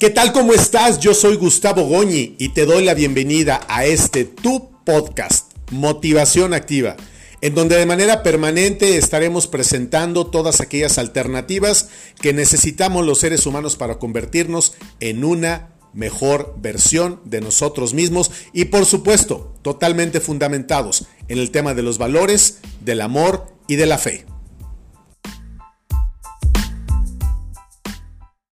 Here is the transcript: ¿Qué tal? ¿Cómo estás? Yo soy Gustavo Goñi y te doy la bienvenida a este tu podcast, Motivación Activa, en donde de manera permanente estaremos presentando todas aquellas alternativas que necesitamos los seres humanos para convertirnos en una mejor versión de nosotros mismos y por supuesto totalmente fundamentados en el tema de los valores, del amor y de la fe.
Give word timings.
¿Qué 0.00 0.08
tal? 0.08 0.32
¿Cómo 0.32 0.54
estás? 0.54 0.98
Yo 0.98 1.12
soy 1.12 1.36
Gustavo 1.36 1.84
Goñi 1.84 2.34
y 2.38 2.48
te 2.54 2.64
doy 2.64 2.82
la 2.82 2.94
bienvenida 2.94 3.60
a 3.68 3.84
este 3.84 4.24
tu 4.24 4.70
podcast, 4.82 5.52
Motivación 5.72 6.54
Activa, 6.54 6.96
en 7.42 7.54
donde 7.54 7.76
de 7.76 7.84
manera 7.84 8.22
permanente 8.22 8.96
estaremos 8.96 9.46
presentando 9.46 10.26
todas 10.26 10.62
aquellas 10.62 10.96
alternativas 10.96 11.90
que 12.18 12.32
necesitamos 12.32 13.04
los 13.04 13.18
seres 13.18 13.44
humanos 13.44 13.76
para 13.76 13.98
convertirnos 13.98 14.72
en 15.00 15.22
una 15.22 15.74
mejor 15.92 16.54
versión 16.56 17.20
de 17.26 17.42
nosotros 17.42 17.92
mismos 17.92 18.30
y 18.54 18.64
por 18.64 18.86
supuesto 18.86 19.52
totalmente 19.60 20.20
fundamentados 20.20 21.08
en 21.28 21.36
el 21.36 21.50
tema 21.50 21.74
de 21.74 21.82
los 21.82 21.98
valores, 21.98 22.60
del 22.80 23.02
amor 23.02 23.48
y 23.68 23.76
de 23.76 23.84
la 23.84 23.98
fe. 23.98 24.29